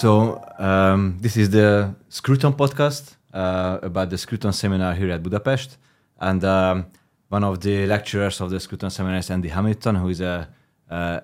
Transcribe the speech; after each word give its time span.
So 0.00 0.42
um, 0.58 1.18
this 1.20 1.36
is 1.36 1.50
the 1.50 1.94
Scruton 2.08 2.54
podcast 2.54 3.16
uh, 3.34 3.80
about 3.82 4.08
the 4.08 4.16
Scruton 4.16 4.50
seminar 4.50 4.94
here 4.94 5.10
at 5.10 5.22
Budapest, 5.22 5.76
and 6.18 6.42
um, 6.42 6.86
one 7.28 7.44
of 7.44 7.60
the 7.60 7.84
lecturers 7.84 8.40
of 8.40 8.48
the 8.48 8.58
Scruton 8.58 8.88
seminar 8.88 9.18
is 9.18 9.30
Andy 9.30 9.50
Hamilton, 9.50 9.96
who 9.96 10.08
is 10.08 10.22
a, 10.22 10.48
a 10.88 11.20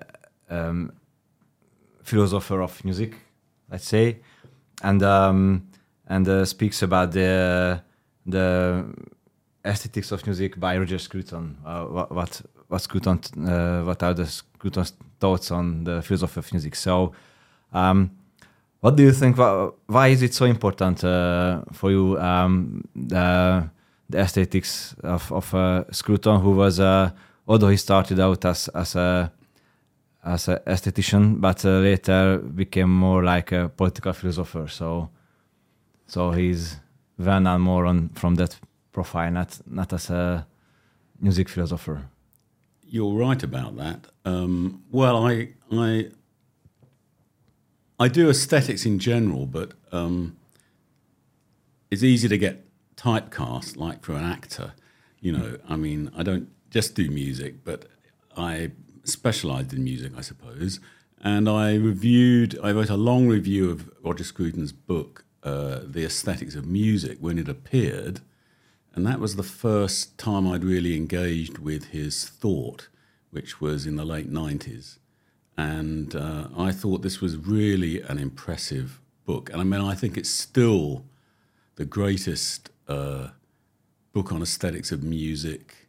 um, 0.51 0.91
philosopher 2.03 2.61
of 2.61 2.85
music, 2.85 3.15
let's 3.71 3.87
say, 3.87 4.19
and 4.83 5.01
um, 5.01 5.67
and 6.05 6.27
uh, 6.29 6.45
speaks 6.45 6.83
about 6.83 7.11
the 7.13 7.81
the 8.27 8.85
aesthetics 9.65 10.11
of 10.11 10.23
music 10.27 10.59
by 10.59 10.77
Roger 10.77 10.99
Scruton. 10.99 11.57
Uh, 11.65 11.85
what 11.85 12.41
what 12.67 12.81
Scruton 12.83 13.19
uh, 13.43 13.81
what 13.81 14.03
are 14.03 14.13
the 14.13 14.27
Scruton's 14.27 14.93
thoughts 15.19 15.49
on 15.49 15.83
the 15.83 16.03
philosophy 16.03 16.37
of 16.41 16.53
music? 16.53 16.75
So. 16.75 17.13
Um, 17.73 18.11
what 18.81 18.95
do 18.95 19.03
you 19.03 19.11
think? 19.11 19.37
Why 19.37 20.07
is 20.07 20.21
it 20.21 20.33
so 20.33 20.45
important 20.45 21.03
uh, 21.03 21.61
for 21.73 21.91
you? 21.91 22.19
Um, 22.19 22.83
the, 22.95 23.69
the, 24.09 24.19
aesthetics 24.19 24.95
of, 25.03 25.31
of 25.31 25.53
uh, 25.53 25.83
Scruton, 25.91 26.39
who 26.41 26.51
was, 26.51 26.79
uh, 26.79 27.11
although 27.47 27.69
he 27.69 27.77
started 27.77 28.19
out 28.19 28.45
as 28.45 28.67
as 28.69 28.95
a 28.95 29.31
as 30.23 30.47
an 30.47 30.59
aesthetician, 30.67 31.41
but 31.41 31.65
uh, 31.65 31.79
later 31.79 32.37
became 32.37 32.89
more 32.89 33.23
like 33.23 33.51
a 33.51 33.69
political 33.69 34.13
philosopher. 34.13 34.67
So, 34.67 35.09
so 36.05 36.31
he's 36.31 36.77
well 37.17 37.39
known 37.39 37.61
more 37.61 37.85
on 37.85 38.09
from 38.09 38.35
that 38.35 38.59
profile, 38.91 39.31
not 39.31 39.59
not 39.65 39.93
as 39.93 40.09
a 40.09 40.45
music 41.19 41.49
philosopher. 41.49 42.03
You're 42.89 43.15
right 43.15 43.43
about 43.43 43.75
that. 43.77 44.07
Um, 44.23 44.83
well, 44.91 45.27
I 45.27 45.49
I 45.71 46.11
I 47.99 48.07
do 48.07 48.29
aesthetics 48.29 48.85
in 48.85 48.99
general, 48.99 49.45
but 49.45 49.73
um, 49.91 50.37
it's 51.89 52.03
easy 52.03 52.27
to 52.27 52.37
get 52.37 52.65
typecast, 52.95 53.77
like 53.77 54.03
for 54.03 54.13
an 54.13 54.23
actor. 54.23 54.73
You 55.19 55.31
know, 55.31 55.57
I 55.67 55.77
mean, 55.77 56.11
I 56.15 56.23
don't 56.23 56.49
just 56.69 56.93
do 56.93 57.09
music, 57.09 57.63
but 57.63 57.85
I 58.35 58.71
specialised 59.03 59.73
in 59.73 59.83
music, 59.83 60.11
I 60.15 60.21
suppose. 60.21 60.79
And 61.23 61.49
I 61.49 61.73
reviewed, 61.75 62.59
I 62.61 62.71
wrote 62.71 62.91
a 62.91 62.97
long 62.97 63.27
review 63.27 63.71
of 63.71 63.89
Roger 64.03 64.23
Scruton's 64.23 64.71
book, 64.71 65.25
uh, 65.43 65.79
The 65.83 66.05
Aesthetics 66.05 66.53
of 66.53 66.67
Music, 66.67 67.17
when 67.19 67.39
it 67.39 67.49
appeared. 67.49 68.21
And 68.93 69.07
that 69.07 69.19
was 69.19 69.35
the 69.35 69.43
first 69.43 70.17
time 70.19 70.47
I'd 70.47 70.63
really 70.63 70.95
engaged 70.95 71.57
with 71.57 71.85
his 71.85 72.29
thought, 72.29 72.89
which 73.31 73.59
was 73.59 73.87
in 73.87 73.95
the 73.95 74.05
late 74.05 74.31
90s. 74.31 74.99
And 75.57 76.15
uh, 76.15 76.47
I 76.55 76.71
thought 76.71 77.01
this 77.01 77.19
was 77.19 77.35
really 77.35 78.01
an 78.01 78.19
impressive 78.19 79.01
book. 79.25 79.49
And 79.51 79.59
I 79.59 79.63
mean, 79.63 79.81
I 79.81 79.95
think 79.95 80.15
it's 80.17 80.29
still 80.29 81.03
the 81.75 81.85
greatest 81.85 82.69
uh, 82.87 83.29
book 84.13 84.31
on 84.31 84.41
aesthetics 84.41 84.91
of 84.91 85.03
music 85.03 85.87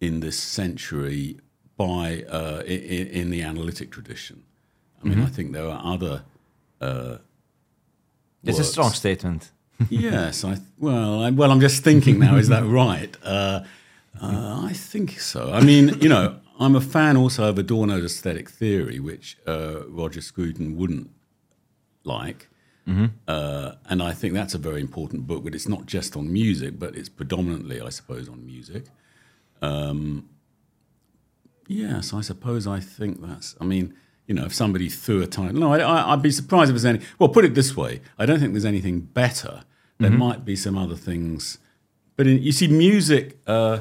in 0.00 0.20
this 0.20 0.38
century 0.38 1.40
by 1.76 2.24
uh, 2.28 2.62
in, 2.66 3.06
in, 3.08 3.30
the 3.30 3.42
analytic 3.42 3.90
tradition. 3.90 4.42
I 5.02 5.08
mean, 5.08 5.18
mm-hmm. 5.18 5.26
I 5.26 5.30
think 5.30 5.52
there 5.52 5.68
are 5.68 5.94
other. 5.94 6.22
Uh, 6.80 7.18
it's 8.44 8.58
a 8.58 8.64
strong 8.64 8.92
statement. 8.92 9.50
yes, 9.90 10.44
I 10.44 10.58
well, 10.78 11.22
I, 11.22 11.30
well, 11.30 11.50
I'm 11.50 11.60
just 11.60 11.82
thinking 11.84 12.18
now. 12.18 12.36
Is 12.36 12.48
that 12.48 12.64
right? 12.82 13.14
Uh, 13.22 13.60
uh, 14.22 14.62
I 14.64 14.72
think 14.72 15.20
so. 15.20 15.52
I 15.52 15.60
mean, 15.60 16.00
you 16.00 16.08
know, 16.08 16.38
I'm 16.58 16.74
a 16.74 16.80
fan 16.80 17.16
also 17.16 17.48
of 17.48 17.58
Adorno's 17.58 18.04
aesthetic 18.04 18.48
theory, 18.50 18.98
which 18.98 19.36
uh, 19.46 19.86
Roger 19.88 20.20
Scruton 20.20 20.76
wouldn't 20.76 21.10
like. 22.04 22.48
Mm-hmm. 22.88 23.06
Uh, 23.26 23.72
and 23.86 24.02
I 24.02 24.12
think 24.12 24.34
that's 24.34 24.54
a 24.54 24.58
very 24.58 24.80
important 24.80 25.26
book, 25.26 25.44
but 25.44 25.54
it's 25.54 25.68
not 25.68 25.86
just 25.86 26.16
on 26.16 26.32
music, 26.32 26.78
but 26.78 26.96
it's 26.96 27.08
predominantly, 27.08 27.80
I 27.80 27.88
suppose, 27.88 28.28
on 28.28 28.46
music. 28.46 28.86
Um, 29.60 30.28
yes, 31.66 32.14
I 32.14 32.20
suppose 32.20 32.66
I 32.66 32.80
think 32.80 33.20
that's, 33.20 33.56
I 33.60 33.64
mean, 33.64 33.94
you 34.26 34.34
know, 34.34 34.44
if 34.44 34.54
somebody 34.54 34.88
threw 34.88 35.22
a 35.22 35.26
title, 35.26 35.58
no, 35.58 35.72
I, 35.72 36.14
would 36.14 36.22
be 36.22 36.30
surprised 36.30 36.70
if 36.70 36.74
there's 36.74 36.84
any, 36.84 37.00
well, 37.18 37.28
put 37.28 37.44
it 37.44 37.54
this 37.54 37.76
way, 37.76 38.00
I 38.18 38.26
don't 38.26 38.38
think 38.38 38.52
there's 38.52 38.64
anything 38.64 39.00
better. 39.00 39.64
There 39.98 40.10
mm-hmm. 40.10 40.18
might 40.18 40.44
be 40.44 40.56
some 40.56 40.76
other 40.76 40.96
things. 40.96 41.58
But 42.16 42.26
in, 42.26 42.42
you 42.42 42.52
see, 42.52 42.68
music, 42.68 43.38
uh, 43.46 43.80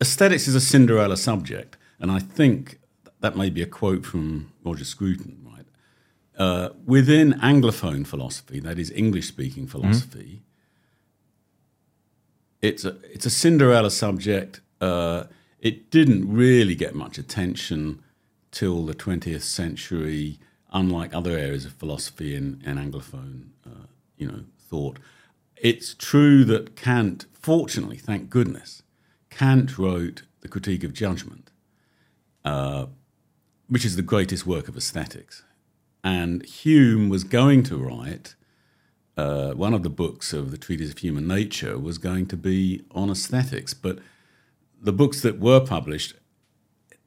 aesthetics 0.00 0.48
is 0.48 0.54
a 0.54 0.60
Cinderella 0.60 1.16
subject, 1.16 1.76
and 1.98 2.10
I 2.10 2.18
think 2.18 2.78
that 3.20 3.36
may 3.36 3.50
be 3.50 3.62
a 3.62 3.66
quote 3.66 4.04
from 4.04 4.52
Roger 4.64 4.84
Scruton, 4.84 5.38
right? 5.44 5.66
Uh, 6.38 6.70
within 6.84 7.32
Anglophone 7.34 8.06
philosophy, 8.06 8.60
that 8.60 8.78
is 8.78 8.90
English 8.90 9.28
speaking 9.28 9.66
philosophy, 9.66 10.42
mm-hmm. 10.42 10.42
it's, 12.62 12.84
a, 12.84 12.96
it's 13.12 13.26
a 13.26 13.30
Cinderella 13.30 13.90
subject. 13.90 14.60
Uh, 14.80 15.24
it 15.60 15.90
didn't 15.90 16.30
really 16.32 16.74
get 16.74 16.94
much 16.94 17.18
attention 17.18 18.02
till 18.50 18.84
the 18.84 18.94
20th 18.94 19.42
century, 19.42 20.38
unlike 20.72 21.14
other 21.14 21.32
areas 21.36 21.64
of 21.64 21.72
philosophy 21.72 22.34
in 22.34 22.56
Anglophone 22.64 23.48
uh, 23.66 23.86
you 24.16 24.26
know, 24.26 24.44
thought. 24.58 24.98
It's 25.56 25.94
true 25.94 26.44
that 26.44 26.76
Kant, 26.76 27.26
fortunately, 27.32 27.96
thank 27.96 28.30
goodness, 28.30 28.82
Kant 29.36 29.76
wrote 29.76 30.22
The 30.40 30.48
Critique 30.48 30.82
of 30.82 30.94
Judgment, 30.94 31.50
uh, 32.42 32.86
which 33.68 33.84
is 33.84 33.96
the 33.96 34.02
greatest 34.02 34.46
work 34.46 34.66
of 34.66 34.76
aesthetics. 34.78 35.44
And 36.02 36.42
Hume 36.46 37.10
was 37.10 37.22
going 37.22 37.62
to 37.64 37.76
write 37.76 38.34
uh, 39.14 39.52
one 39.52 39.74
of 39.74 39.82
the 39.82 39.90
books 39.90 40.32
of 40.32 40.52
the 40.52 40.56
Treatise 40.56 40.90
of 40.90 40.98
Human 40.98 41.28
Nature 41.28 41.78
was 41.78 41.98
going 41.98 42.26
to 42.28 42.36
be 42.36 42.84
on 42.92 43.10
aesthetics, 43.10 43.74
but 43.74 43.98
the 44.80 44.92
books 44.92 45.20
that 45.20 45.38
were 45.38 45.60
published 45.60 46.14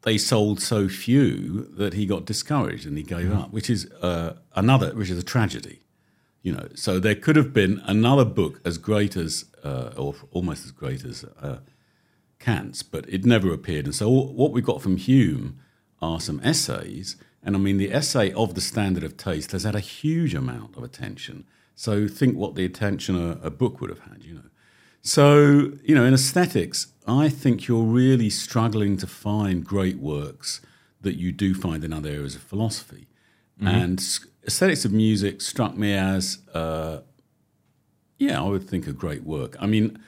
they 0.04 0.18
sold 0.18 0.62
so 0.62 0.88
few 0.88 1.68
that 1.78 1.94
he 1.94 2.06
got 2.06 2.26
discouraged 2.26 2.86
and 2.86 2.96
he 2.96 3.04
gave 3.04 3.28
mm. 3.28 3.38
up, 3.38 3.52
which 3.52 3.70
is 3.70 3.92
uh, 4.02 4.34
another, 4.56 4.96
which 4.96 5.10
is 5.10 5.18
a 5.18 5.24
tragedy. 5.24 5.82
You 6.42 6.54
know, 6.54 6.70
so 6.74 7.00
there 7.00 7.16
could 7.16 7.36
have 7.36 7.54
been 7.54 7.82
another 7.86 8.24
book 8.24 8.62
as 8.64 8.78
great 8.78 9.18
as, 9.18 9.46
uh, 9.62 9.92
or 9.98 10.16
almost 10.32 10.64
as 10.64 10.72
great 10.72 11.04
as 11.04 11.26
Kant's, 12.40 12.84
but 12.84 13.08
it 13.10 13.26
never 13.26 13.54
appeared. 13.54 13.86
And 13.86 13.96
so 13.96 14.10
what 14.10 14.52
we 14.52 14.62
got 14.62 14.82
from 14.82 14.98
Hume 14.98 15.60
are 16.02 16.20
some 16.20 16.40
essays. 16.44 17.18
And 17.44 17.56
I 17.56 17.60
mean, 17.60 17.78
the 17.78 17.94
essay 17.94 18.32
of 18.34 18.56
the 18.56 18.62
standard 18.62 19.04
of 19.04 19.18
taste 19.18 19.52
has 19.52 19.64
had 19.64 19.76
a 19.76 19.82
huge 19.82 20.34
amount 20.34 20.78
of 20.78 20.84
attention. 20.84 21.46
So 21.76 22.08
think 22.08 22.36
what 22.36 22.56
the 22.56 22.66
attention 22.66 23.16
a, 23.16 23.40
a 23.46 23.50
book 23.50 23.80
would 23.80 23.90
have 23.90 24.00
had, 24.00 24.24
you 24.24 24.34
know. 24.36 24.50
So, 25.02 25.74
you 25.84 25.96
know, 25.96 26.04
in 26.04 26.14
aesthetics, 26.14 26.88
I 27.08 27.30
think 27.30 27.68
you're 27.68 27.84
really 27.84 28.30
struggling 28.30 28.98
to 28.98 29.08
find 29.08 29.64
great 29.64 29.98
works 29.98 30.62
that 31.02 31.16
you 31.16 31.32
do 31.32 31.54
find 31.54 31.84
in 31.84 31.94
other 31.94 32.10
areas 32.10 32.36
of 32.36 32.42
philosophy. 32.42 33.08
Mm-hmm. 33.58 33.68
And 33.68 34.20
aesthetics 34.46 34.84
of 34.84 34.92
music 34.92 35.42
struck 35.42 35.78
me 35.78 35.94
as, 35.94 36.40
uh, 36.54 37.02
yeah, 38.18 38.42
I 38.42 38.48
would 38.48 38.68
think 38.70 38.88
a 38.88 38.92
great 38.92 39.24
work. 39.24 39.56
I 39.60 39.66
mean, 39.66 40.00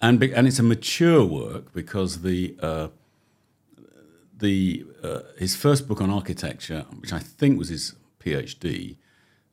and 0.00 0.22
and 0.22 0.46
it's 0.46 0.58
a 0.58 0.62
mature 0.62 1.24
work 1.24 1.72
because 1.72 2.22
the 2.22 2.56
uh, 2.60 2.88
the 4.36 4.86
uh, 5.02 5.20
his 5.38 5.56
first 5.56 5.88
book 5.88 6.00
on 6.00 6.10
architecture, 6.10 6.86
which 7.00 7.12
I 7.12 7.18
think 7.18 7.58
was 7.58 7.68
his 7.68 7.94
PhD. 8.20 8.96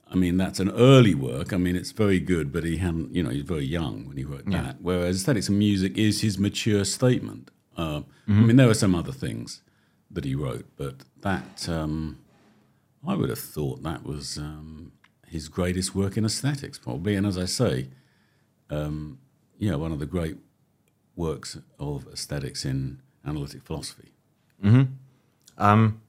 I 0.07 0.15
mean, 0.15 0.37
that's 0.37 0.59
an 0.59 0.69
early 0.71 1.15
work. 1.15 1.51
I 1.51 1.57
mean, 1.57 1.75
it's 1.75 1.91
very 1.91 2.19
good, 2.19 2.53
but 2.53 2.63
he 2.63 2.77
hadn't, 2.77 3.13
you 3.13 3.23
know, 3.23 3.31
he's 3.31 3.43
very 3.43 3.65
young 3.65 4.07
when 4.07 4.17
he 4.17 4.23
wrote 4.23 4.43
yeah. 4.47 4.61
that. 4.61 4.77
Whereas 4.79 5.17
Aesthetics 5.17 5.49
of 5.49 5.55
Music 5.55 5.97
is 5.97 6.21
his 6.21 6.37
mature 6.37 6.85
statement. 6.85 7.49
Uh, 7.75 8.01
mm-hmm. 8.01 8.39
I 8.39 8.45
mean, 8.45 8.55
there 8.55 8.67
were 8.67 8.75
some 8.75 8.93
other 8.93 9.11
things 9.11 9.63
that 10.11 10.23
he 10.23 10.35
wrote, 10.35 10.67
but 10.77 10.97
that 11.21 11.67
um, 11.67 12.19
I 13.05 13.15
would 13.15 13.29
have 13.29 13.39
thought 13.39 13.81
that 13.81 14.05
was 14.05 14.37
um, 14.37 14.91
his 15.27 15.49
greatest 15.49 15.95
work 15.95 16.17
in 16.17 16.23
aesthetics, 16.23 16.77
probably. 16.77 17.15
And 17.15 17.25
as 17.25 17.37
I 17.37 17.45
say, 17.45 17.89
um, 18.69 19.17
yeah, 19.57 19.75
one 19.75 19.91
of 19.91 19.99
the 19.99 20.05
great 20.05 20.37
works 21.15 21.57
of 21.79 22.07
aesthetics 22.11 22.65
in 22.65 22.99
analytic 23.25 23.63
philosophy. 23.63 24.11
Mm-hmm. 24.63 24.83
Um, 25.57 26.01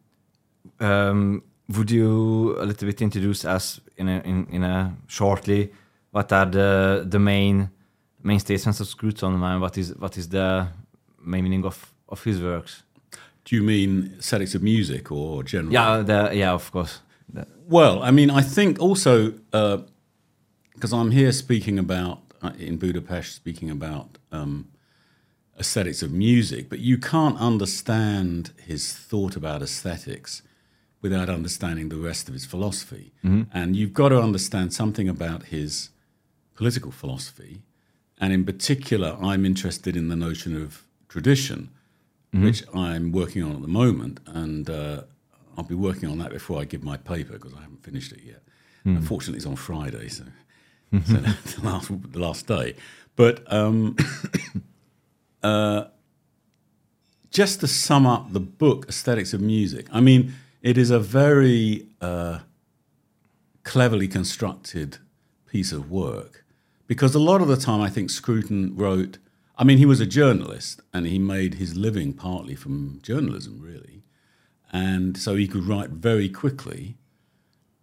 um, 0.81 1.43
would 1.69 1.91
you 1.91 2.57
a 2.61 2.65
little 2.65 2.87
bit 2.87 3.03
introduce 3.03 3.45
us 3.45 3.81
in 3.97 4.09
a, 4.09 4.21
in, 4.21 4.47
in 4.51 4.63
a 4.63 4.95
shortly 5.07 5.73
what 6.11 6.33
are 6.33 6.47
the 6.47 7.05
the 7.07 7.19
main 7.19 7.71
main 8.23 8.41
statements 8.41 8.81
of 8.81 8.87
Scruton 8.87 9.43
and 9.43 9.61
what 9.61 9.77
is 9.79 9.95
what 9.97 10.17
is 10.17 10.29
the 10.29 10.69
main 11.25 11.45
meaning 11.45 11.65
of 11.65 11.93
of 12.09 12.25
his 12.25 12.41
works? 12.41 12.83
Do 13.45 13.55
you 13.57 13.63
mean 13.63 14.15
aesthetics 14.19 14.55
of 14.55 14.63
music 14.63 15.13
or 15.13 15.43
general? 15.45 15.73
Yeah, 15.73 16.03
the, 16.03 16.31
yeah, 16.35 16.53
of 16.53 16.71
course. 16.73 17.01
The, 17.33 17.47
well, 17.69 18.03
I 18.03 18.11
mean, 18.11 18.31
I 18.31 18.43
think 18.43 18.81
also 18.81 19.31
because 20.75 20.93
uh, 20.93 20.99
I'm 20.99 21.11
here 21.11 21.33
speaking 21.33 21.79
about 21.79 22.19
in 22.59 22.77
Budapest, 22.79 23.35
speaking 23.35 23.71
about 23.71 24.19
um, 24.33 24.69
aesthetics 25.59 26.03
of 26.03 26.13
music, 26.13 26.69
but 26.69 26.79
you 26.81 26.99
can't 26.99 27.39
understand 27.39 28.53
his 28.65 28.93
thought 28.93 29.37
about 29.37 29.63
aesthetics 29.63 30.43
without 31.03 31.29
understanding 31.29 31.89
the 31.89 31.97
rest 31.97 32.29
of 32.29 32.35
his 32.35 32.45
philosophy. 32.45 33.13
And 33.53 33.77
you've 33.77 33.93
got 33.95 34.09
to 34.11 34.21
understand 34.21 34.73
something 34.73 35.09
about 35.09 35.45
his 35.45 35.91
political 36.55 36.91
philosophy. 36.91 37.63
And 38.19 38.33
in 38.33 38.45
particular, 38.45 39.17
I'm 39.21 39.45
interested 39.45 39.97
in 39.97 40.09
the 40.09 40.17
notion 40.17 40.57
of 40.61 40.83
tradition, 41.09 41.71
which 42.33 42.63
I'm 42.75 43.13
working 43.13 43.43
on 43.43 43.53
at 43.57 43.63
the 43.63 43.69
moment. 43.69 44.21
And 44.27 44.69
uh, 44.69 45.03
I'll 45.57 45.65
be 45.65 45.75
working 45.75 46.09
on 46.11 46.19
that 46.19 46.31
before 46.33 46.61
I 46.61 46.65
give 46.65 46.83
my 46.83 46.97
paper 46.99 47.35
because 47.35 47.55
I 47.55 47.61
haven't 47.61 47.83
finished 47.83 48.13
it 48.13 48.21
yet. 48.25 48.43
Unfortunately, 48.85 49.39
it's 49.39 49.47
on 49.47 49.57
Friday, 49.57 50.09
so, 50.09 50.25
so 50.93 50.99
the 51.01 51.61
last, 51.63 52.13
the 52.13 52.19
last 52.19 52.47
day. 52.47 52.75
But 53.17 53.51
um, 53.53 53.97
uh, 55.43 55.85
just 57.31 57.61
to 57.61 57.67
sum 57.67 58.07
up 58.07 58.33
the 58.33 58.41
book, 58.41 58.87
Aesthetics 58.89 59.33
of 59.33 59.41
Music, 59.41 59.87
I 59.93 60.01
mean, 60.01 60.35
it 60.63 60.79
is 60.79 60.91
a 60.91 60.99
very 60.99 61.87
uh, 62.01 62.41
cleverly 63.63 64.09
constructed 64.09 64.99
piece 65.47 65.73
of 65.73 65.91
work 65.91 66.45
because 66.87 67.15
a 67.15 67.19
lot 67.19 67.41
of 67.41 67.49
the 67.49 67.57
time 67.57 67.81
I 67.81 67.89
think 67.89 68.11
Scruton 68.11 68.75
wrote. 68.77 69.19
I 69.59 69.65
mean, 69.65 69.79
he 69.79 69.87
was 69.87 70.01
a 70.01 70.07
journalist 70.07 70.81
and 70.93 71.07
he 71.07 71.19
made 71.19 71.55
his 71.55 71.75
living 71.77 72.13
partly 72.13 72.55
from 72.55 73.01
journalism, 73.03 73.61
really. 73.61 74.03
And 74.73 75.17
so 75.17 75.35
he 75.35 75.49
could 75.49 75.65
write 75.65 75.91
very 75.91 76.29
quickly. 76.29 76.97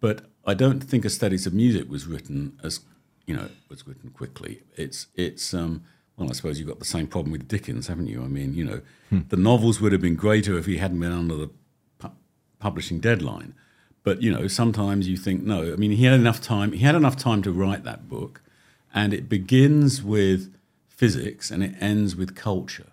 But 0.00 0.30
I 0.46 0.54
don't 0.54 0.80
think 0.80 1.04
Aesthetics 1.04 1.46
of 1.46 1.54
Music 1.54 1.88
was 1.88 2.06
written 2.06 2.58
as, 2.62 2.80
you 3.26 3.34
know, 3.36 3.48
was 3.68 3.86
written 3.86 4.10
quickly. 4.10 4.62
It's, 4.76 5.06
it's 5.14 5.54
um, 5.54 5.84
well, 6.16 6.30
I 6.30 6.32
suppose 6.32 6.58
you've 6.58 6.68
got 6.68 6.78
the 6.78 6.84
same 6.84 7.06
problem 7.06 7.32
with 7.32 7.48
Dickens, 7.48 7.88
haven't 7.88 8.06
you? 8.06 8.22
I 8.22 8.28
mean, 8.28 8.54
you 8.54 8.64
know, 8.64 8.80
the 9.28 9.36
novels 9.36 9.80
would 9.80 9.92
have 9.92 10.00
been 10.00 10.14
greater 10.14 10.56
if 10.56 10.66
he 10.66 10.76
hadn't 10.76 11.00
been 11.00 11.12
under 11.12 11.34
the 11.34 11.50
pu- 11.98 12.12
publishing 12.60 13.00
deadline. 13.00 13.54
But 14.04 14.22
you 14.22 14.30
know, 14.30 14.46
sometimes 14.46 15.08
you 15.08 15.16
think 15.16 15.42
no. 15.42 15.72
I 15.72 15.76
mean, 15.76 15.92
he 15.92 16.04
had 16.04 16.14
enough 16.14 16.40
time. 16.40 16.72
He 16.72 16.84
had 16.84 16.94
enough 16.94 17.16
time 17.16 17.42
to 17.42 17.52
write 17.52 17.84
that 17.84 18.08
book, 18.08 18.42
and 18.92 19.12
it 19.12 19.28
begins 19.28 20.02
with 20.02 20.54
physics 20.88 21.50
and 21.50 21.64
it 21.64 21.74
ends 21.80 22.14
with 22.14 22.36
culture. 22.36 22.92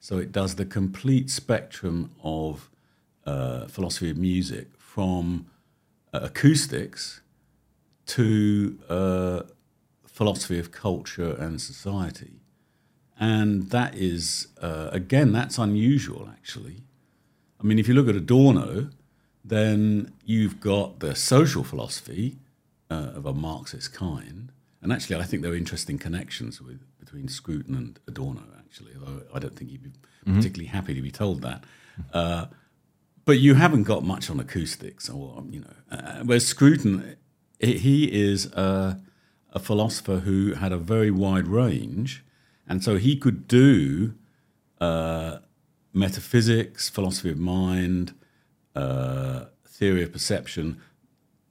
So 0.00 0.18
it 0.18 0.32
does 0.32 0.54
the 0.54 0.64
complete 0.64 1.30
spectrum 1.30 2.12
of 2.22 2.70
uh, 3.26 3.66
philosophy 3.66 4.10
of 4.10 4.16
music, 4.16 4.68
from 4.78 5.46
uh, 6.12 6.20
acoustics 6.22 7.20
to 8.06 8.78
uh, 8.88 9.42
philosophy 10.12 10.58
of 10.58 10.70
culture 10.70 11.32
and 11.44 11.60
society. 11.60 12.34
And 13.18 13.70
that 13.70 13.94
is, 13.94 14.48
uh, 14.60 14.88
again, 14.92 15.32
that's 15.32 15.58
unusual 15.58 16.28
actually. 16.30 16.78
I 17.60 17.64
mean, 17.64 17.78
if 17.78 17.86
you 17.88 17.94
look 17.94 18.08
at 18.08 18.16
Adorno, 18.16 18.90
then 19.44 20.12
you've 20.24 20.60
got 20.60 21.00
the 21.00 21.14
social 21.14 21.64
philosophy 21.64 22.36
uh, 22.90 23.12
of 23.14 23.26
a 23.26 23.32
Marxist 23.32 23.92
kind. 23.94 24.50
And 24.80 24.92
actually, 24.92 25.16
I 25.16 25.22
think 25.24 25.42
there 25.42 25.52
are 25.52 25.56
interesting 25.56 25.98
connections 25.98 26.60
with, 26.60 26.80
between 26.98 27.28
Scruton 27.28 27.74
and 27.76 27.98
Adorno, 28.08 28.42
actually, 28.58 28.92
although 28.98 29.22
I 29.34 29.38
don't 29.38 29.56
think 29.56 29.70
he'd 29.70 29.82
be 29.82 29.92
particularly 30.24 30.66
happy 30.68 30.94
to 30.94 31.02
be 31.02 31.10
told 31.10 31.42
that. 31.42 31.64
Uh, 32.12 32.46
but 33.24 33.38
you 33.38 33.54
haven't 33.54 33.84
got 33.84 34.02
much 34.04 34.28
on 34.30 34.40
acoustics, 34.40 35.08
or, 35.08 35.44
you 35.48 35.60
know, 35.60 35.74
uh, 35.96 36.22
whereas 36.24 36.46
Scruton, 36.46 37.16
he- 37.60 37.78
he 37.78 38.04
is 38.12 38.46
a, 38.46 39.00
a 39.52 39.58
philosopher 39.58 40.20
who 40.20 40.54
had 40.54 40.72
a 40.72 40.78
very 40.78 41.10
wide 41.10 41.46
range. 41.46 42.24
And 42.66 42.82
so 42.82 42.96
he 42.96 43.16
could 43.16 43.46
do 43.46 44.14
uh, 44.80 45.38
metaphysics, 45.92 46.88
philosophy 46.88 47.30
of 47.30 47.38
mind, 47.38 48.14
uh, 48.74 49.46
theory 49.66 50.02
of 50.02 50.12
perception 50.12 50.80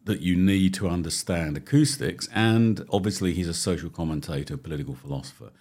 that 0.04 0.22
you 0.22 0.36
need 0.36 0.74
to 0.74 0.88
understand 0.88 1.58
acoustics. 1.58 2.28
And 2.34 2.84
obviously, 2.92 3.34
he's 3.34 3.48
a 3.48 3.54
social 3.54 3.90
commentator, 3.90 4.58
political 4.58 4.96
philosopher. 4.96 5.52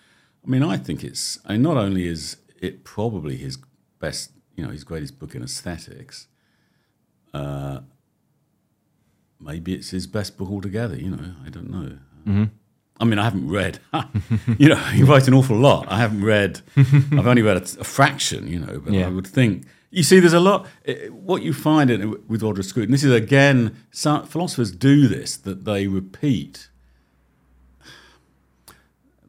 I 0.45 0.49
mean, 0.49 0.63
I 0.63 0.79
think 0.79 1.05
it's, 1.05 1.39
I 1.45 1.53
mean, 1.53 1.63
not 1.63 1.77
only 1.77 2.07
is 2.07 2.39
it 2.59 2.85
probably 2.85 3.37
his 3.37 3.59
best, 3.99 4.33
you 4.57 4.65
know, 4.65 4.71
his 4.71 4.85
greatest 4.85 5.19
book 5.19 5.35
in 5.35 5.43
aesthetics, 5.43 6.27
uh, 7.35 7.81
maybe 9.39 9.75
it's 9.75 9.91
his 9.91 10.07
best 10.07 10.39
book 10.39 10.49
altogether, 10.51 10.97
you 10.97 11.11
know, 11.11 11.35
I 11.45 11.51
don't 11.51 11.71
know. 11.71 11.99
I 12.27 13.05
mean, 13.05 13.19
I 13.19 13.25
haven't 13.25 13.49
read, 13.49 13.79
you 14.59 14.69
know, 14.69 14.77
he 14.77 15.03
writes 15.03 15.27
an 15.27 15.33
awful 15.35 15.57
lot. 15.57 15.87
I 15.91 15.99
haven't 15.99 16.23
read, 16.23 16.61
I've 16.77 17.27
only 17.27 17.41
read 17.43 17.57
a, 17.57 17.81
a 17.81 17.85
fraction, 17.85 18.47
you 18.47 18.59
know, 18.59 18.79
but 18.85 18.93
Yeah. 18.93 19.07
I 19.07 19.09
would 19.11 19.27
think, 19.27 19.65
you 19.91 20.03
see, 20.03 20.21
there's 20.21 20.35
a 20.35 20.41
lot, 20.41 20.67
eh, 20.85 21.09
what 21.09 21.43
you 21.43 21.55
find 21.55 21.91
in, 21.91 22.11
with 22.29 22.43
Roger 22.43 22.63
Scruton, 22.63 22.93
this 22.93 23.03
is 23.03 23.13
again, 23.13 23.75
some 23.91 24.27
philosophers 24.27 24.71
do 24.71 25.09
this, 25.09 25.37
that 25.39 25.65
they 25.65 25.87
repeat, 25.87 26.69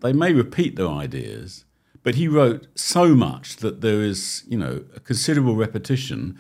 they 0.02 0.14
may 0.14 0.34
repeat 0.34 0.76
their 0.76 0.88
ideas, 0.90 1.66
but 2.04 2.16
he 2.16 2.28
wrote 2.28 2.68
so 2.76 3.16
much 3.16 3.58
that 3.58 3.82
there 3.82 4.02
is, 4.02 4.44
you 4.48 4.58
know, 4.58 4.84
a 4.96 5.00
considerable 5.00 5.56
repetition. 5.56 6.40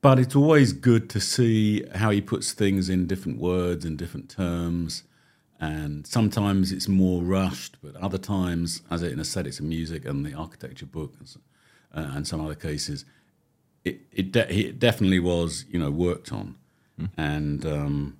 But 0.00 0.18
it's 0.18 0.36
always 0.36 0.72
good 0.72 1.08
to 1.10 1.20
see 1.20 1.82
how 1.94 2.10
he 2.10 2.20
puts 2.20 2.52
things 2.52 2.88
in 2.88 3.06
different 3.06 3.38
words 3.38 3.84
and 3.84 3.96
different 3.98 4.28
terms. 4.28 5.02
And 5.60 6.06
sometimes 6.06 6.70
it's 6.70 6.88
more 6.88 7.22
rushed, 7.22 7.76
but 7.82 7.96
other 7.96 8.18
times, 8.18 8.82
as 8.90 9.02
in 9.02 9.18
Aesthetics 9.18 9.58
of 9.58 9.66
Music 9.66 10.04
and 10.04 10.24
the 10.24 10.34
Architecture 10.34 10.86
book 10.86 11.14
and, 11.18 11.28
so, 11.28 11.40
uh, 11.94 12.10
and 12.14 12.26
some 12.26 12.40
other 12.40 12.54
cases, 12.54 13.04
it, 13.84 14.02
it, 14.12 14.32
de- 14.32 14.52
it 14.52 14.78
definitely 14.78 15.18
was, 15.18 15.64
you 15.68 15.78
know, 15.78 15.90
worked 15.90 16.32
on. 16.32 16.56
And, 17.16 17.64
um, 17.66 18.18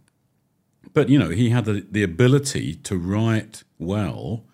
but, 0.92 1.08
you 1.08 1.18
know, 1.18 1.30
he 1.30 1.50
had 1.50 1.64
the, 1.64 1.86
the 1.90 2.02
ability 2.02 2.74
to 2.74 2.96
write 2.96 3.64
well 3.78 4.44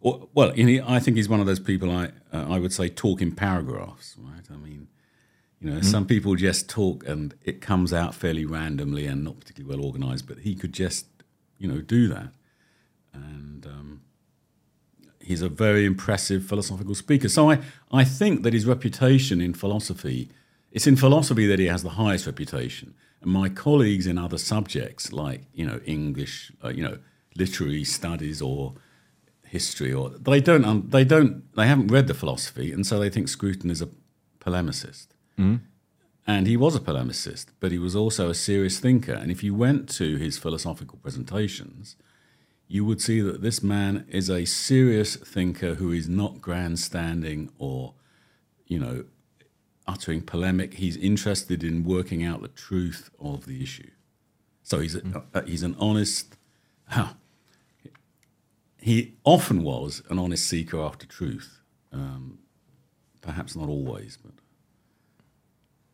or, 0.00 0.28
well, 0.34 0.56
you 0.56 0.64
know, 0.64 0.84
I 0.86 1.00
think 1.00 1.16
he's 1.16 1.28
one 1.28 1.40
of 1.40 1.46
those 1.46 1.58
people 1.58 1.90
I 1.90 2.10
uh, 2.32 2.46
I 2.48 2.58
would 2.58 2.72
say 2.72 2.88
talk 2.88 3.20
in 3.20 3.32
paragraphs, 3.32 4.14
right? 4.18 4.44
I 4.52 4.56
mean, 4.56 4.86
you 5.60 5.70
know, 5.70 5.80
some 5.80 6.06
people 6.06 6.36
just 6.36 6.68
talk 6.68 7.06
and 7.08 7.34
it 7.44 7.60
comes 7.60 7.92
out 7.92 8.14
fairly 8.14 8.44
randomly 8.44 9.06
and 9.06 9.24
not 9.24 9.40
particularly 9.40 9.76
well 9.76 9.84
organized, 9.86 10.28
but 10.28 10.38
he 10.38 10.54
could 10.54 10.72
just, 10.72 11.06
you 11.58 11.68
know, 11.68 11.80
do 11.80 12.08
that. 12.08 12.32
And 13.12 13.66
um, 13.66 14.02
he's 15.20 15.42
a 15.42 15.48
very 15.48 15.84
impressive 15.84 16.44
philosophical 16.44 16.94
speaker. 16.94 17.28
So 17.28 17.50
I, 17.50 17.60
I 17.90 18.04
think 18.04 18.42
that 18.42 18.52
his 18.52 18.66
reputation 18.66 19.40
in 19.40 19.54
philosophy, 19.54 20.30
it's 20.70 20.86
in 20.86 20.96
philosophy 20.96 21.46
that 21.46 21.58
he 21.58 21.66
has 21.66 21.82
the 21.82 21.90
highest 21.90 22.26
reputation. 22.26 22.94
And 23.22 23.30
my 23.32 23.48
colleagues 23.48 24.06
in 24.06 24.18
other 24.18 24.38
subjects 24.38 25.12
like, 25.12 25.42
you 25.54 25.66
know, 25.66 25.80
English, 25.86 26.52
uh, 26.62 26.68
you 26.68 26.82
know, 26.82 26.98
literary 27.36 27.84
studies 27.84 28.40
or 28.40 28.74
history 29.46 29.92
or 29.92 30.10
they 30.10 30.40
don't 30.40 30.64
um, 30.64 30.84
they 30.88 31.04
don't 31.04 31.44
they 31.54 31.66
haven't 31.66 31.88
read 31.88 32.06
the 32.08 32.14
philosophy 32.14 32.72
and 32.72 32.86
so 32.86 32.98
they 32.98 33.08
think 33.08 33.28
Scruton 33.28 33.70
is 33.70 33.80
a 33.80 33.88
polemicist 34.40 35.08
and 36.26 36.46
he 36.46 36.56
was 36.56 36.74
a 36.74 36.80
polemicist 36.80 37.46
but 37.60 37.72
he 37.72 37.78
was 37.78 37.94
also 37.96 38.30
a 38.30 38.34
serious 38.34 38.78
thinker 38.78 39.12
and 39.12 39.30
if 39.30 39.42
you 39.42 39.54
went 39.54 39.88
to 39.88 40.16
his 40.16 40.38
philosophical 40.38 40.98
presentations 40.98 41.96
you 42.68 42.84
would 42.84 43.00
see 43.00 43.20
that 43.20 43.42
this 43.42 43.62
man 43.62 44.04
is 44.08 44.28
a 44.28 44.44
serious 44.44 45.16
thinker 45.16 45.74
who 45.74 45.92
is 45.92 46.08
not 46.08 46.40
grandstanding 46.40 47.50
or 47.58 47.94
you 48.66 48.78
know 48.78 49.04
uttering 49.86 50.20
polemic 50.20 50.74
he's 50.74 50.96
interested 50.96 51.62
in 51.62 51.84
working 51.84 52.24
out 52.24 52.42
the 52.42 52.48
truth 52.48 53.10
of 53.20 53.46
the 53.46 53.62
issue 53.62 53.90
so 54.62 54.80
he's 54.80 54.96
a, 54.96 55.24
uh, 55.32 55.42
he's 55.42 55.62
an 55.62 55.76
honest 55.78 56.36
he 58.86 59.16
often 59.24 59.64
was 59.64 60.00
an 60.10 60.16
honest 60.16 60.46
seeker 60.46 60.80
after 60.80 61.06
truth. 61.08 61.60
Um, 61.90 62.38
perhaps 63.20 63.56
not 63.56 63.68
always, 63.68 64.16
but. 64.16 64.34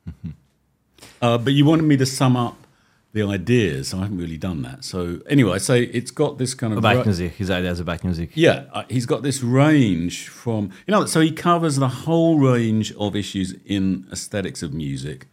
uh, 1.23 1.39
but 1.39 1.53
you 1.53 1.65
wanted 1.65 1.85
me 1.85 1.97
to 1.97 2.07
sum 2.07 2.37
up 2.37 2.57
the 3.13 3.23
ideas, 3.23 3.93
I 3.93 3.99
haven't 3.99 4.17
really 4.17 4.39
done 4.39 4.63
that. 4.63 4.85
So 4.85 5.21
anyway, 5.29 5.53
I 5.53 5.59
say 5.59 5.83
it's 5.83 6.11
got 6.11 6.39
this 6.39 6.55
kind 6.55 6.73
of 6.73 6.79
About 6.79 7.05
music, 7.05 7.33
his 7.33 7.51
ideas 7.51 7.79
about 7.79 8.03
music. 8.05 8.31
yeah, 8.35 8.65
uh, 8.73 8.85
he's 8.89 9.05
got 9.05 9.23
this 9.23 9.43
range 9.43 10.29
from 10.29 10.71
you 10.87 10.93
know, 10.93 11.05
so 11.05 11.21
he 11.21 11.31
covers 11.31 11.77
the 11.77 11.89
whole 11.89 12.39
range 12.39 12.93
of 12.95 13.15
issues 13.15 13.55
in 13.67 14.07
aesthetics 14.11 14.63
of 14.63 14.73
music. 14.73 15.27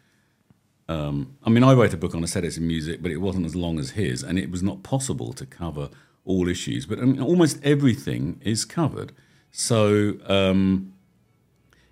Um, 0.90 1.38
I 1.44 1.50
mean, 1.50 1.64
I 1.64 1.74
wrote 1.74 1.94
a 1.94 1.98
book 1.98 2.16
on 2.16 2.24
aesthetics 2.24 2.58
of 2.58 2.64
music, 2.64 3.02
but 3.02 3.12
it 3.12 3.18
wasn't 3.18 3.46
as 3.46 3.56
long 3.56 3.80
as 3.80 3.92
his, 3.92 4.24
and 4.24 4.38
it 4.38 4.52
was 4.52 4.62
not 4.62 4.84
possible 4.84 5.32
to 5.34 5.46
cover 5.46 5.90
all 6.26 6.50
issues. 6.50 6.86
But 6.86 7.00
I 7.00 7.04
mean, 7.04 7.22
almost 7.22 7.64
everything 7.64 8.42
is 8.44 8.66
covered. 8.66 9.14
So 9.52 10.16
um, 10.26 10.94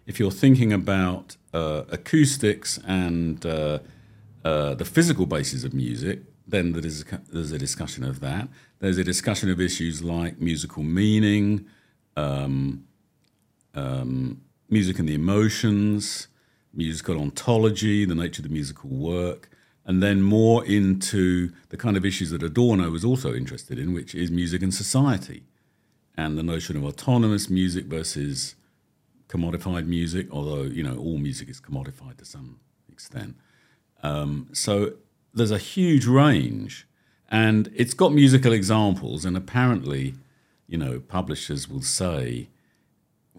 if 0.06 0.20
you're 0.20 0.32
thinking 0.32 0.74
about 0.74 1.38
uh, 1.58 1.84
acoustics 1.90 2.78
and 2.86 3.46
uh, 3.46 3.80
uh, 4.46 4.76
the 4.76 4.86
physical 4.86 5.26
basis 5.26 5.64
of 5.64 5.74
music, 5.74 6.20
then 6.48 6.66
there's 6.74 7.52
a 7.52 7.58
discussion 7.58 8.04
of 8.04 8.20
that. 8.20 8.48
There's 8.80 9.00
a 9.00 9.04
discussion 9.04 9.50
of 9.50 9.60
issues 9.60 10.04
like 10.04 10.40
musical 10.40 10.84
meaning, 10.84 11.66
um, 12.16 12.86
um, 13.74 14.42
music 14.70 15.00
and 15.00 15.10
the 15.10 15.16
emotions, 15.16 16.28
musical 16.74 17.20
ontology, 17.20 18.06
the 18.06 18.16
nature 18.16 18.42
of 18.42 18.48
the 18.50 18.54
musical 18.54 18.90
work, 18.90 19.50
and 19.86 20.04
then 20.04 20.22
more 20.22 20.64
into 20.66 21.52
the 21.70 21.78
kind 21.78 21.98
of 21.98 22.06
issues 22.06 22.30
that 22.30 22.44
Adorno 22.44 22.90
was 22.92 23.04
also 23.04 23.34
interested 23.34 23.80
in, 23.80 23.94
which 23.94 24.14
is 24.14 24.30
music 24.30 24.62
and 24.62 24.74
society, 24.74 25.42
and 26.16 26.38
the 26.38 26.44
notion 26.44 26.78
of 26.78 26.84
autonomous 26.84 27.50
music 27.50 27.86
versus 27.86 28.56
commodified 29.30 29.86
music. 29.86 30.28
Although 30.32 30.64
you 30.64 30.84
know 30.84 30.98
all 30.98 31.18
music 31.18 31.50
is 31.50 31.60
commodified 31.62 32.18
to 32.18 32.26
some 32.26 32.60
extent. 32.92 33.36
Um, 34.04 34.50
so 34.54 34.94
there's 35.34 35.52
a 35.52 35.58
huge 35.58 36.06
range, 36.06 36.88
and 37.30 37.72
it's 37.76 37.94
got 37.94 38.14
musical 38.14 38.54
examples, 38.54 39.26
and 39.26 39.36
apparently, 39.36 40.16
you 40.68 40.78
know, 40.78 41.00
publishers 41.00 41.68
will 41.68 41.82
say 41.82 42.50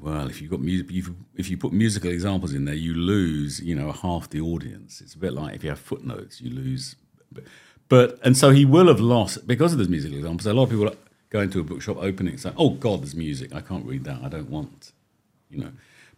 well, 0.01 0.29
if 0.29 0.41
you've 0.41 0.51
got 0.51 0.61
music, 0.61 0.87
if, 1.35 1.51
you 1.51 1.57
put 1.57 1.73
musical 1.73 2.11
examples 2.11 2.55
in 2.55 2.65
there, 2.65 2.75
you 2.75 2.95
lose, 2.95 3.61
you 3.61 3.75
know, 3.75 3.93
half 3.93 4.31
the 4.31 4.41
audience. 4.41 5.01
It's 5.01 5.15
a 5.15 5.19
bit 5.19 5.33
like 5.33 5.55
if 5.55 5.65
you 5.65 5.71
have 5.71 5.79
footnotes, 5.79 6.41
you 6.41 6.51
lose. 6.51 6.97
But 7.89 8.19
and 8.23 8.37
so 8.37 8.51
he 8.51 8.65
will 8.65 8.89
have 8.89 9.01
lost 9.01 9.47
because 9.47 9.73
of 9.73 9.79
those 9.79 9.89
musical 9.89 10.19
examples. 10.19 10.47
A 10.47 10.53
lot 10.53 10.65
of 10.65 10.71
people 10.71 10.95
go 11.31 11.41
into 11.41 11.61
a 11.61 11.65
bookshop, 11.65 11.97
opening, 11.99 12.35
it, 12.35 12.41
saying, 12.41 12.55
"Oh 12.59 12.71
God, 12.71 13.03
there's 13.03 13.15
music. 13.15 13.55
I 13.55 13.61
can't 13.61 13.85
read 13.85 14.05
that. 14.05 14.23
I 14.23 14.29
don't 14.29 14.51
want," 14.51 14.93
you 15.51 15.59
know. 15.59 15.73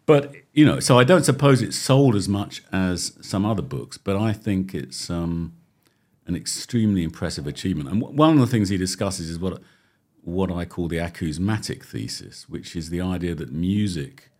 But 0.06 0.34
you 0.52 0.64
know, 0.64 0.80
so 0.80 0.98
I 0.98 1.04
don't 1.04 1.24
suppose 1.24 1.62
it's 1.62 1.76
sold 1.76 2.16
as 2.16 2.28
much 2.28 2.62
as 2.72 3.12
some 3.20 3.46
other 3.46 3.62
books, 3.62 3.96
but 3.98 4.16
I 4.16 4.32
think 4.32 4.74
it's 4.74 5.08
um, 5.08 5.52
an 6.26 6.34
extremely 6.34 7.02
impressive 7.02 7.46
achievement. 7.46 7.88
And 7.88 8.00
one 8.00 8.32
of 8.32 8.40
the 8.40 8.46
things 8.46 8.68
he 8.68 8.76
discusses 8.76 9.28
is 9.28 9.38
what 9.38 9.60
what 10.22 10.50
I 10.50 10.64
call 10.64 10.88
the 10.88 10.98
acousmatic 10.98 11.84
thesis, 11.84 12.48
which 12.48 12.76
is 12.76 12.90
the 12.90 13.00
idea 13.00 13.34
that 13.34 13.52
music, 13.52 14.30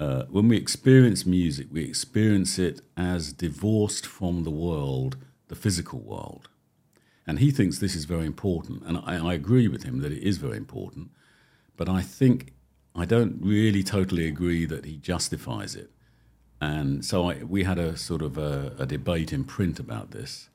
uh, 0.00 0.24
when 0.30 0.48
we 0.48 0.56
experience 0.56 1.26
music, 1.26 1.66
we 1.70 1.84
experience 1.84 2.58
it 2.58 2.80
as 2.96 3.32
divorced 3.32 4.06
from 4.06 4.44
the 4.44 4.50
world, 4.50 5.16
the 5.48 5.54
physical 5.54 6.00
world. 6.00 6.48
And 7.26 7.38
he 7.38 7.50
thinks 7.50 7.78
this 7.78 7.94
is 7.94 8.06
very 8.06 8.26
important. 8.26 8.82
And 8.86 8.98
I, 8.98 9.30
I 9.30 9.34
agree 9.34 9.68
with 9.68 9.82
him 9.84 10.00
that 10.00 10.12
it 10.12 10.22
is 10.22 10.38
very 10.38 10.56
important. 10.56 11.10
But 11.76 11.88
I 11.88 12.02
think 12.02 12.53
I 12.94 13.04
don't 13.04 13.38
really 13.40 13.82
totally 13.82 14.26
agree 14.26 14.66
that 14.66 14.84
he 14.84 14.96
justifies 14.96 15.74
it. 15.74 15.90
And 16.60 17.04
so 17.04 17.30
I, 17.30 17.42
we 17.42 17.64
had 17.64 17.78
a 17.78 17.96
sort 17.96 18.22
of 18.22 18.38
a, 18.38 18.74
a, 18.78 18.86
debate 18.86 19.32
in 19.32 19.44
print 19.44 19.80
about 19.80 20.12
this. 20.12 20.48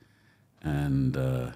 And 0.62 1.16
uh, 1.18 1.52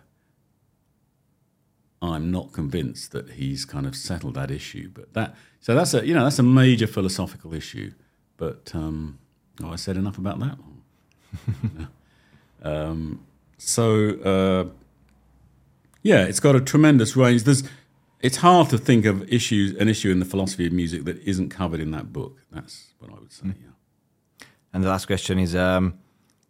I'm 2.02 2.30
not 2.30 2.52
convinced 2.52 3.14
that 3.14 3.32
he's 3.32 3.64
kind 3.66 3.86
of 3.86 3.96
settled 3.96 4.36
that 4.36 4.52
issue. 4.52 4.90
But 4.94 5.14
that 5.14 5.36
so 5.62 5.74
that's 5.74 5.94
a 5.94 6.06
you 6.06 6.14
know 6.14 6.24
that's 6.24 6.40
a 6.40 6.44
major 6.44 6.88
philosophical 6.88 7.54
issue. 7.54 7.94
But 8.38 8.72
um, 8.74 9.20
oh, 9.64 9.72
I 9.72 9.78
said 9.78 9.96
enough 9.96 10.18
about 10.18 10.40
that. 10.40 10.58
um, 12.64 13.26
so 13.58 14.10
uh, 14.20 14.66
yeah, 16.02 16.26
it's 16.26 16.42
got 16.42 16.56
a 16.56 16.62
tremendous 16.62 17.16
range. 17.16 17.44
There's 17.44 17.64
it's 18.24 18.38
hard 18.38 18.70
to 18.70 18.78
think 18.78 19.06
of 19.06 19.22
issues 19.32 19.76
an 19.76 19.90
issue 19.90 20.10
in 20.10 20.20
the 20.20 20.26
philosophy 20.26 20.66
of 20.66 20.74
music 20.74 21.04
that 21.04 21.18
isn't 21.20 21.50
covered 21.50 21.82
in 21.82 21.92
that 21.92 22.12
book. 22.12 22.40
That's 22.52 22.94
what 23.00 23.12
I 23.12 23.20
would 23.20 23.32
say. 23.32 23.48
Mm. 23.48 23.56
Yeah. 23.62 24.46
And 24.74 24.84
the 24.84 24.90
last 24.90 25.06
question 25.06 25.38
is 25.38 25.56
um, 25.56 25.94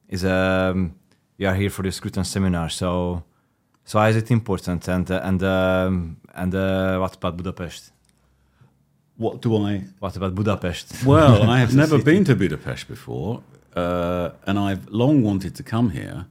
is 0.08 0.24
um, 0.24 0.96
you 1.38 1.48
are 1.48 1.56
here 1.56 1.72
for 1.72 1.82
the 1.82 1.92
Scruton 1.92 2.24
seminar, 2.24 2.70
so 2.70 3.24
so 3.84 4.00
why 4.00 4.10
is 4.10 4.15
it 4.15 4.32
important? 4.32 4.88
And 4.88 5.10
uh, 5.10 5.20
and 5.24 5.44
um, 5.44 6.18
and 6.36 6.56
uh, 6.56 7.00
what 7.00 7.15
about 7.15 7.38
Budapest? 7.38 7.92
What 9.18 9.42
do 9.42 9.58
I? 9.58 9.84
What 10.00 10.15
about 10.15 10.36
Budapest? 10.36 11.06
Well, 11.06 11.50
I 11.50 11.60
have 11.60 11.75
never 11.84 11.98
been 12.01 12.24
to 12.25 12.36
Budapest 12.36 12.88
before, 12.88 13.44
uh, 13.75 14.30
and 14.46 14.60
I've 14.60 14.88
long 14.89 15.24
wanted 15.24 15.56
to 15.56 15.63
come 15.63 15.89
here, 15.89 16.27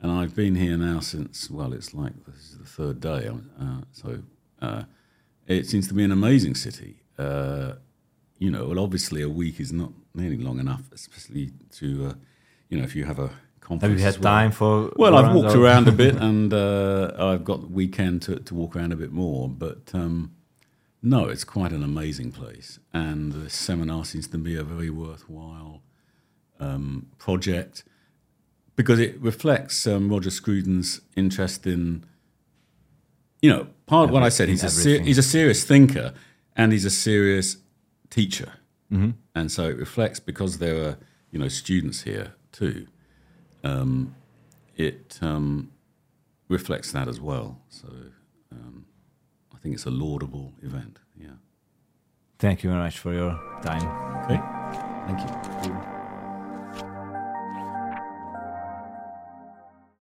and 0.00 0.12
I've 0.12 0.36
been 0.36 0.56
here 0.56 0.76
now 0.76 1.00
since 1.00 1.50
well, 1.50 1.72
it's 1.72 1.94
like 1.94 2.12
this 2.26 2.36
is 2.36 2.58
the 2.58 2.66
third 2.66 3.00
day. 3.00 3.30
Uh, 3.60 3.80
so 3.92 4.22
uh, 4.64 4.84
it 5.46 5.66
seems 5.66 5.86
to 5.88 5.94
be 5.94 6.04
an 6.04 6.12
amazing 6.12 6.54
city. 6.54 6.96
Uh, 7.18 7.74
you 8.38 8.50
know, 8.50 8.66
well, 8.66 8.80
obviously 8.80 9.22
a 9.22 9.28
week 9.28 9.60
is 9.60 9.72
not 9.72 9.92
nearly 10.14 10.38
long 10.38 10.58
enough, 10.58 10.84
especially 10.92 11.52
to 11.78 12.16
you 12.68 12.78
know 12.78 12.84
if 12.84 12.94
you 12.96 13.04
have 13.04 13.18
a 13.18 13.30
conference. 13.60 13.92
have 13.92 13.98
you 13.98 14.04
had 14.04 14.14
well. 14.14 14.32
time 14.32 14.52
for? 14.52 14.92
Well, 14.96 15.16
I've 15.16 15.34
walked 15.34 15.54
around 15.54 15.88
a 15.88 15.92
bit, 15.92 16.14
and 16.28 16.52
uh, 16.52 17.12
I've 17.18 17.44
got 17.44 17.60
the 17.62 17.68
weekend 17.68 18.22
to, 18.22 18.36
to 18.36 18.54
walk 18.54 18.76
around 18.76 18.92
a 18.92 18.96
bit 18.96 19.12
more. 19.12 19.48
But 19.48 19.90
um, 19.94 20.32
no, 21.02 21.28
it's 21.28 21.44
quite 21.44 21.72
an 21.72 21.82
amazing 21.82 22.32
place, 22.32 22.78
and 22.92 23.32
the 23.32 23.50
seminar 23.50 24.04
seems 24.04 24.28
to 24.28 24.38
be 24.38 24.56
a 24.56 24.64
very 24.64 24.90
worthwhile 24.90 25.82
um, 26.60 27.08
project 27.18 27.84
because 28.76 28.98
it 28.98 29.20
reflects 29.20 29.86
um, 29.86 30.08
Roger 30.08 30.30
Scruton's 30.30 31.00
interest 31.16 31.66
in, 31.66 32.04
you 33.44 33.50
know, 33.50 33.66
part 33.86 34.04
of 34.08 34.10
what 34.14 34.22
I 34.22 34.30
said. 34.30 34.48
He's 34.48 34.64
a 34.64 34.70
ser- 34.70 35.02
he's 35.08 35.18
a 35.18 35.28
serious 35.36 35.64
thinker, 35.64 36.08
and 36.56 36.72
he's 36.72 36.86
a 36.86 36.96
serious 37.08 37.58
teacher, 38.08 38.52
mm-hmm. 38.90 39.10
and 39.34 39.46
so 39.56 39.62
it 39.72 39.76
reflects 39.86 40.20
because 40.30 40.58
there 40.58 40.78
are 40.86 40.94
you 41.30 41.38
know 41.40 41.48
students 41.48 42.02
here 42.02 42.28
too 42.60 42.86
um, 43.64 44.14
it 44.76 45.18
um, 45.22 45.72
reflects 46.48 46.92
that 46.92 47.08
as 47.08 47.20
well. 47.20 47.60
So 47.68 47.88
um, 48.52 48.86
I 49.54 49.58
think 49.58 49.74
it's 49.74 49.86
a 49.86 49.90
laudable 49.90 50.52
event. 50.62 51.00
Yeah. 51.16 51.38
Thank 52.38 52.62
you 52.62 52.70
very 52.70 52.82
much 52.82 52.98
for 52.98 53.12
your 53.12 53.40
time. 53.62 53.86
Okay. 54.24 54.40
Thank 55.06 55.20
you. 55.20 55.93